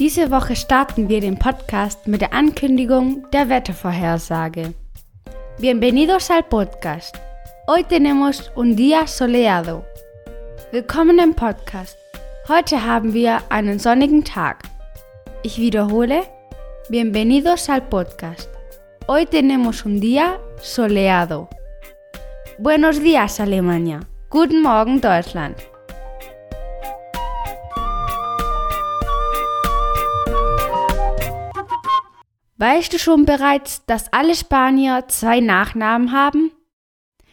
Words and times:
Diese 0.00 0.30
Woche 0.30 0.56
starten 0.56 1.10
wir 1.10 1.20
den 1.20 1.38
Podcast 1.38 2.08
mit 2.08 2.22
der 2.22 2.32
Ankündigung 2.32 3.26
der 3.34 3.50
Wettervorhersage. 3.50 4.72
Bienvenidos 5.58 6.30
al 6.30 6.42
podcast. 6.42 7.20
Hoy 7.66 7.84
tenemos 7.84 8.50
un 8.56 8.74
día 8.76 9.06
soleado. 9.06 9.84
Willkommen 10.72 11.18
im 11.18 11.34
Podcast. 11.34 11.98
Heute 12.48 12.82
haben 12.82 13.12
wir 13.12 13.42
einen 13.50 13.78
sonnigen 13.78 14.24
Tag. 14.24 14.62
Ich 15.42 15.58
wiederhole. 15.58 16.22
Bienvenidos 16.88 17.68
al 17.68 17.82
podcast. 17.82 18.48
Hoy 19.06 19.26
tenemos 19.26 19.84
un 19.84 20.00
día 20.00 20.40
soleado. 20.62 21.50
Buenos 22.58 23.00
días, 23.00 23.38
Alemania. 23.38 24.00
Guten 24.30 24.62
Morgen, 24.62 25.02
Deutschland. 25.02 25.56
Weißt 32.60 32.92
du 32.92 32.98
schon 32.98 33.24
bereits, 33.24 33.86
dass 33.86 34.12
alle 34.12 34.34
Spanier 34.34 35.04
zwei 35.08 35.40
Nachnamen 35.40 36.12
haben? 36.12 36.52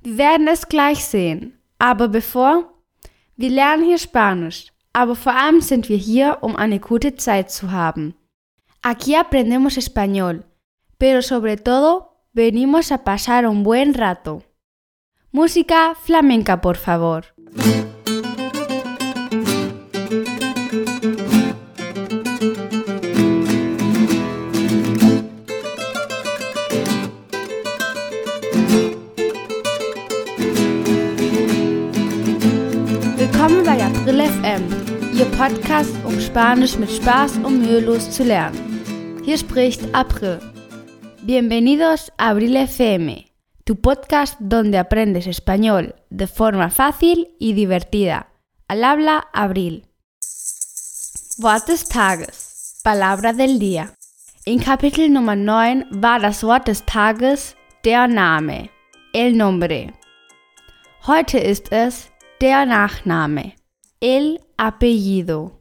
Wir 0.00 0.16
werden 0.16 0.48
es 0.48 0.66
gleich 0.66 1.04
sehen. 1.04 1.58
Aber 1.78 2.08
bevor, 2.08 2.72
wir 3.36 3.50
lernen 3.50 3.84
hier 3.84 3.98
Spanisch. 3.98 4.72
Aber 4.94 5.14
vor 5.14 5.34
allem 5.34 5.60
sind 5.60 5.90
wir 5.90 5.98
hier, 5.98 6.38
um 6.40 6.56
eine 6.56 6.80
gute 6.80 7.16
Zeit 7.16 7.50
zu 7.50 7.70
haben. 7.70 8.14
Aquí 8.80 9.14
aprendemos 9.14 9.76
español, 9.76 10.44
pero 10.96 11.20
sobre 11.20 11.58
todo 11.58 12.16
venimos 12.32 12.90
a 12.90 13.04
pasar 13.04 13.46
un 13.46 13.62
buen 13.62 13.92
rato. 13.92 14.42
Música 15.32 15.94
flamenca, 16.02 16.62
por 16.62 16.76
favor. 16.76 17.24
April 33.90 34.20
FM, 34.20 34.62
Ihr 35.18 35.24
Podcast, 35.36 35.92
um 36.04 36.20
Spanisch 36.20 36.78
mit 36.78 36.90
Spaß 36.90 37.38
und 37.38 37.60
mühelos 37.60 38.08
zu 38.10 38.22
lernen. 38.22 39.20
Hier 39.24 39.36
spricht 39.36 39.82
April. 39.92 40.38
Bienvenidos 41.22 42.12
a 42.16 42.30
Abril 42.30 42.56
FM, 42.56 43.24
tu 43.64 43.74
podcast 43.74 44.36
donde 44.38 44.78
aprendes 44.78 45.26
español 45.26 45.94
de 46.08 46.28
forma 46.28 46.70
fácil 46.70 47.26
y 47.40 47.52
divertida. 47.54 48.28
Al 48.68 48.84
habla 48.84 49.24
Abril. 49.32 49.82
Wort 51.38 51.66
des 51.66 51.84
Tages. 51.84 52.80
Palabra 52.84 53.32
del 53.32 53.58
día. 53.58 53.92
In 54.44 54.60
Kapitel 54.60 55.10
Nummer 55.10 55.36
9 55.36 55.86
war 55.90 56.20
das 56.20 56.44
Wort 56.44 56.68
des 56.68 56.84
Tages 56.86 57.56
der 57.84 58.06
Name, 58.06 58.70
el 59.12 59.32
nombre. 59.32 59.92
Heute 61.06 61.38
ist 61.38 61.72
es 61.72 62.08
der 62.40 62.64
Nachname, 62.66 63.52
el 64.02 64.40
apellido. 64.56 65.60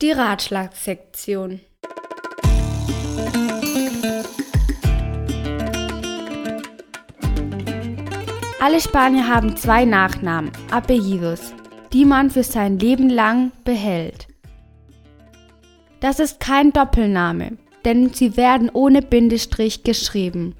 Die 0.00 0.10
Ratschlagsektion. 0.10 1.60
Alle 8.58 8.80
Spanier 8.80 9.28
haben 9.28 9.54
zwei 9.58 9.84
Nachnamen, 9.84 10.50
Apellidos, 10.70 11.52
die 11.92 12.06
man 12.06 12.30
für 12.30 12.42
sein 12.42 12.78
Leben 12.78 13.10
lang 13.10 13.52
behält. 13.64 14.26
Das 16.00 16.20
ist 16.20 16.40
kein 16.40 16.72
Doppelname, 16.72 17.58
denn 17.84 18.14
sie 18.14 18.38
werden 18.38 18.70
ohne 18.70 19.02
Bindestrich 19.02 19.82
geschrieben. 19.82 20.54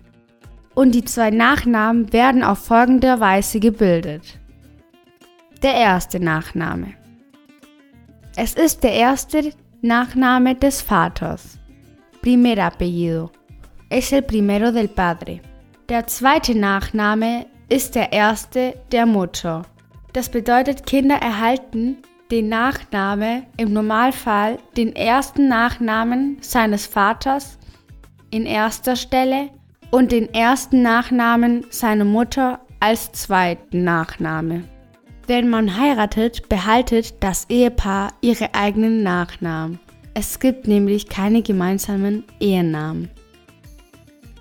Und 0.75 0.95
die 0.95 1.07
zwei 1.07 1.31
Nachnamen 1.31 2.13
werden 2.13 2.43
auf 2.43 2.59
folgende 2.59 3.19
Weise 3.19 3.61
gebildet. 3.61 4.39
Der 5.63 5.75
erste 5.75 6.19
Nachname. 6.19 6.95
Es 8.35 8.55
ist 8.55 8.83
der 8.83 8.95
erste 8.95 9.53
Nachname 9.83 10.55
des 10.55 10.81
Vaters. 10.81 11.59
Primer 12.23 12.57
apellido. 12.57 13.31
Es 13.91 14.11
el 14.11 14.23
primero 14.23 14.73
del 14.73 14.89
padre. 14.89 15.41
Der 15.91 16.07
zweite 16.07 16.55
Nachname 16.55 17.45
ist 17.69 17.95
der 17.95 18.11
erste 18.11 18.75
der 18.91 19.05
Mutter. 19.05 19.67
Das 20.15 20.31
bedeutet, 20.31 20.87
Kinder 20.87 21.17
erhalten 21.17 21.99
den 22.31 22.49
Nachname 22.49 23.43
im 23.59 23.75
Normalfall 23.75 24.57
den 24.79 24.97
ersten 24.97 25.49
Nachnamen 25.49 26.39
seines 26.41 26.87
Vaters 26.87 27.59
in 28.31 28.47
erster 28.47 28.97
Stelle 28.97 29.51
und 29.91 30.11
den 30.11 30.33
ersten 30.33 30.81
Nachnamen 30.81 31.67
seiner 31.69 32.07
Mutter 32.07 32.61
als 32.81 33.13
zweiten 33.13 33.85
Nachname. 33.85 34.65
Wenn 35.31 35.49
man 35.49 35.79
heiratet, 35.79 36.49
behaltet 36.49 37.23
das 37.23 37.49
Ehepaar 37.49 38.15
ihre 38.21 38.53
eigenen 38.53 39.05
Nachnamen. 39.05 39.79
Es 40.13 40.41
gibt 40.41 40.67
nämlich 40.67 41.09
keine 41.09 41.41
gemeinsamen 41.41 42.25
Ehenamen. 42.41 43.09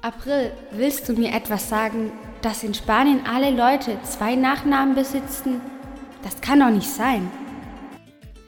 April, 0.01 0.51
willst 0.71 1.07
du 1.07 1.13
mir 1.13 1.31
etwas 1.31 1.69
sagen, 1.69 2.11
dass 2.41 2.63
in 2.63 2.73
Spanien 2.73 3.19
alle 3.27 3.51
Leute 3.51 3.99
zwei 4.01 4.33
Nachnamen 4.33 4.95
besitzen? 4.95 5.61
Das 6.23 6.41
kann 6.41 6.59
doch 6.59 6.71
nicht 6.71 6.89
sein. 6.89 7.29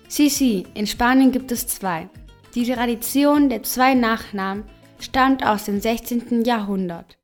Sí, 0.07 0.27
sí, 0.27 0.65
in 0.73 0.87
Spanien 0.87 1.31
gibt 1.31 1.51
es 1.51 1.67
zwei. 1.67 2.09
Die 2.55 2.65
Tradition 2.65 3.49
der 3.49 3.61
zwei 3.61 3.93
Nachnamen 3.93 4.63
stammt 4.97 5.45
aus 5.45 5.65
dem 5.65 5.79
16. 5.79 6.43
Jahrhundert. 6.43 7.19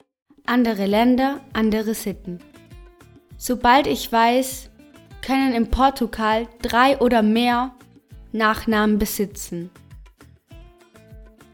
Andere 0.45 0.85
Länder, 0.85 1.39
andere 1.53 1.95
Sitten. 1.95 2.37
Sobald 3.35 3.87
ich 3.87 4.11
weiß, 4.11 4.69
können 5.27 5.53
in 5.53 5.69
Portugal 5.69 6.47
drei 6.61 6.97
oder 6.99 7.21
mehr 7.21 7.73
Nachnamen 8.31 8.97
besitzen. 8.97 9.69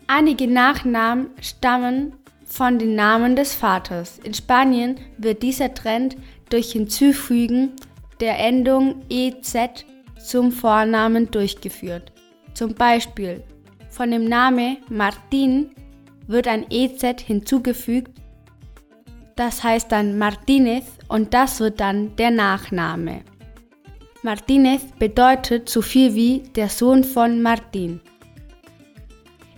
Einige 0.06 0.48
Nachnamen 0.48 1.32
stammen 1.42 2.14
von 2.46 2.78
den 2.78 2.94
Namen 2.94 3.36
des 3.36 3.56
Vaters. 3.56 4.20
In 4.20 4.36
Spanien 4.36 5.00
wird 5.18 5.42
dieser 5.42 5.74
Trend 5.74 6.18
durch 6.52 6.74
Hinzufügen 6.74 7.72
der 8.20 8.38
Endung 8.38 9.02
EZ 9.10 9.86
zum 10.24 10.52
Vornamen 10.52 11.32
durchgeführt. 11.32 12.12
Zum 12.54 12.76
Beispiel 12.76 13.44
von 13.90 14.12
dem 14.12 14.26
Namen 14.26 14.78
Martin 14.88 15.72
wird 16.28 16.48
ein 16.48 16.68
EZ 16.70 17.22
hinzugefügt, 17.22 18.22
das 19.36 19.64
heißt 19.64 19.92
dann 19.92 20.20
Martinez 20.20 20.86
und 21.08 21.34
das 21.34 21.60
wird 21.60 21.80
dann 21.80 22.16
der 22.18 22.30
Nachname. 22.30 23.24
Martinez 24.24 24.84
bedeutet 24.98 25.68
so 25.68 25.82
viel 25.82 26.16
wie 26.16 26.44
der 26.56 26.70
Sohn 26.70 27.04
von 27.04 27.42
Martin. 27.42 28.00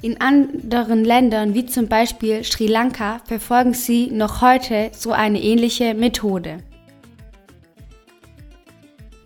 In 0.01 0.19
anderen 0.19 1.05
Ländern 1.05 1.53
wie 1.53 1.67
zum 1.67 1.87
Beispiel 1.87 2.43
Sri 2.43 2.65
Lanka 2.65 3.21
verfolgen 3.25 3.75
sie 3.75 4.07
noch 4.07 4.41
heute 4.41 4.89
so 4.91 5.11
eine 5.11 5.39
ähnliche 5.39 5.93
Methode. 5.93 6.63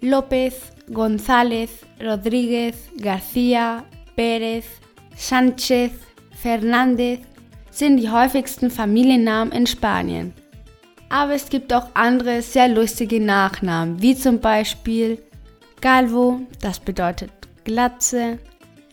López, 0.01 0.55
González, 0.91 1.69
Rodríguez, 2.01 2.75
García, 2.97 3.83
Pérez, 4.17 4.66
Sánchez, 5.17 5.91
Fernández 6.41 7.19
sind 7.71 7.97
die 7.97 8.09
häufigsten 8.09 8.69
Familiennamen 8.69 9.53
in 9.53 9.67
Spanien. 9.67 10.33
Aber 11.07 11.33
es 11.33 11.50
gibt 11.50 11.73
auch 11.73 11.88
andere 11.94 12.42
sehr 12.42 12.68
lustige 12.68 13.21
Nachnamen, 13.21 14.01
wie 14.01 14.15
zum 14.15 14.39
Beispiel 14.39 15.18
Calvo, 15.81 16.42
das 16.62 16.80
bedeutet 16.80 17.31
Glatze, 17.64 18.40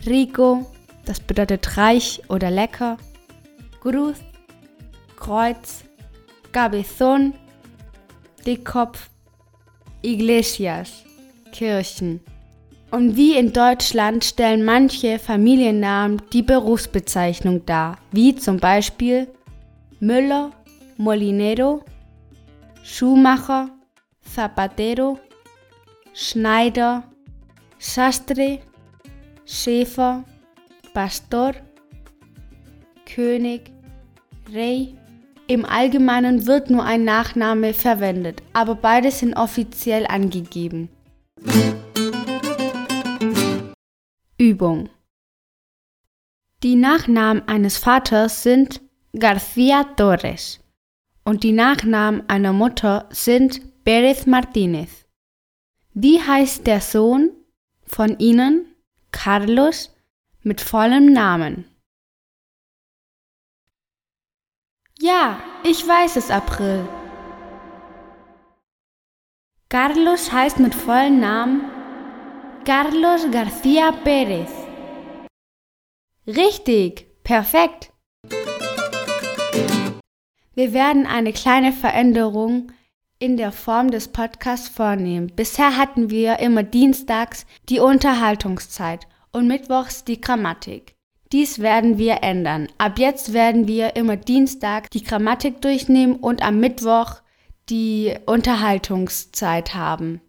Rico, 0.07 0.67
das 1.05 1.19
bedeutet 1.21 1.77
reich 1.77 2.23
oder 2.29 2.51
lecker, 2.51 2.97
Cruz, 3.81 4.19
Kreuz, 5.17 5.85
Cabezón, 6.53 7.33
Dickkopf, 8.47 9.11
Iglesias, 10.03 11.05
Kirchen. 11.53 12.21
Und 12.93 13.17
wie 13.17 13.37
in 13.37 13.53
Deutschland 13.53 14.25
stellen 14.25 14.65
manche 14.65 15.19
Familiennamen 15.19 16.23
die 16.33 16.43
Berufsbezeichnung 16.43 17.67
dar, 17.67 17.99
wie 18.13 18.37
zum 18.37 18.59
Beispiel 18.59 19.27
Müller, 19.99 20.53
Molinero, 20.97 21.83
Schuhmacher, 22.85 23.71
Zapatero, 24.23 25.19
Schneider, 26.19 27.05
Sastre, 27.79 28.61
Schäfer, 29.45 30.25
Pastor, 30.95 31.53
König, 33.05 33.71
Rey. 34.51 34.97
Im 35.47 35.67
Allgemeinen 35.67 36.47
wird 36.47 36.71
nur 36.71 36.85
ein 36.85 37.05
Nachname 37.05 37.75
verwendet, 37.75 38.43
aber 38.55 38.77
beide 38.77 39.11
sind 39.11 39.37
offiziell 39.37 40.07
angegeben. 40.07 40.89
Übung 44.39 44.89
Die 46.63 46.77
Nachnamen 46.77 47.47
eines 47.47 47.77
Vaters 47.77 48.43
sind 48.43 48.81
García 49.15 49.85
Torres 49.97 50.61
und 51.27 51.45
die 51.45 51.53
Nachnamen 51.53 52.27
einer 52.27 52.55
Mutter 52.55 53.07
sind 53.11 53.61
Pérez 53.85 54.27
Martínez. 54.27 55.06
Wie 55.99 56.21
heißt 56.21 56.67
der 56.67 56.83
Sohn 56.83 57.31
von 57.87 58.19
Ihnen, 58.19 58.77
Carlos, 59.13 59.97
mit 60.43 60.61
vollem 60.61 61.11
Namen? 61.11 61.65
Ja, 64.99 65.43
ich 65.65 65.89
weiß 65.89 66.17
es, 66.17 66.31
April. 66.31 66.87
Carlos 69.71 70.31
heißt 70.31 70.59
mit 70.59 70.75
vollem 70.75 71.19
Namen 71.19 71.63
Carlos 72.67 73.25
García 73.29 73.91
Pérez. 74.05 74.51
Richtig, 76.27 77.07
perfekt. 77.25 77.91
Wir 80.55 80.75
werden 80.75 81.07
eine 81.07 81.33
kleine 81.33 81.73
Veränderung 81.73 82.71
in 83.19 83.37
der 83.37 83.53
Form 83.53 83.91
des 83.91 84.09
Podcasts 84.09 84.69
vornehmen. 84.69 85.33
Bisher 85.35 85.77
hatten 85.77 86.11
wir 86.11 86.39
immer 86.39 86.63
dienstags 86.63 87.47
die 87.69 87.81
Unterhaltungszeit 87.81 89.07
und 89.33 89.47
mittwochs 89.47 90.05
die 90.05 90.21
Grammatik. 90.21 90.95
Dies 91.33 91.59
werden 91.59 91.99
wir 91.99 92.23
ändern. 92.23 92.69
Ab 92.79 92.99
jetzt 92.99 93.33
werden 93.33 93.67
wir 93.67 93.97
immer 93.97 94.17
Dienstag 94.17 94.91
die 94.91 95.03
Grammatik 95.03 95.61
durchnehmen 95.61 96.17
und 96.17 96.43
am 96.43 96.61
Mittwoch 96.61 97.17
die 97.69 98.15
Unterhaltungszeit 98.27 99.75
haben. 99.75 100.21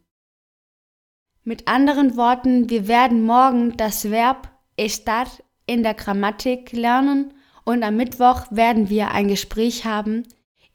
Mit 1.44 1.68
anderen 1.68 2.18
Worten, 2.18 2.70
wir 2.70 2.88
werden 2.88 3.22
morgen 3.22 3.78
das 3.78 4.10
Verb 4.10 4.50
estar 4.76 5.28
in 5.66 5.84
der 5.84 5.94
Grammatik 5.94 6.72
lernen 6.72 7.34
und 7.64 7.84
am 7.84 7.96
Mittwoch 7.96 8.48
werden 8.50 8.90
wir 8.90 9.12
ein 9.12 9.28
Gespräch 9.28 9.86
haben, 9.86 10.24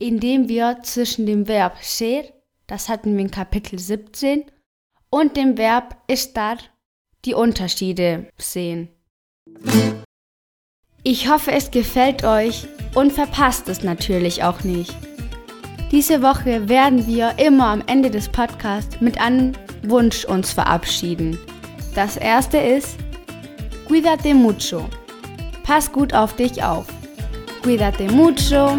indem 0.02 0.49
wir 0.49 0.78
zwischen 0.82 1.26
dem 1.26 1.46
Verb 1.46 1.76
ser, 1.81 2.25
das 2.66 2.88
hatten 2.88 3.14
wir 3.14 3.25
in 3.25 3.31
Kapitel 3.31 3.78
17, 3.78 4.44
und 5.10 5.37
dem 5.37 5.56
Verb 5.56 5.96
estar 6.08 6.58
die 7.25 7.34
Unterschiede 7.34 8.26
sehen. 8.37 8.88
Ich 11.04 11.28
hoffe, 11.28 11.52
es 11.52 11.70
gefällt 11.70 12.25
euch 12.25 12.66
und 12.94 13.12
verpasst 13.12 13.69
es 13.69 13.82
natürlich 13.82 14.43
auch 14.43 14.64
nicht. 14.64 14.94
Diese 15.90 16.22
Woche 16.22 16.69
werden 16.69 17.06
wir 17.06 17.38
immer 17.38 17.66
am 17.66 17.82
Ende 17.87 18.10
des 18.10 18.28
Podcasts 18.28 19.00
mit 19.00 19.20
einem 19.20 19.52
Wunsch 19.82 20.25
uns 20.25 20.52
verabschieden. 20.52 21.38
Das 21.94 22.16
erste 22.16 22.56
ist, 22.56 22.96
cuídate 23.88 24.32
mucho. 24.34 24.88
Pass 25.64 25.93
gut 25.93 26.14
auf 26.14 26.34
dich 26.34 26.62
auf. 26.64 26.87
Cuídate 27.62 28.10
mucho. 28.10 28.78